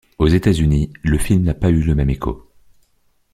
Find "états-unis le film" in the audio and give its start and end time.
0.27-1.43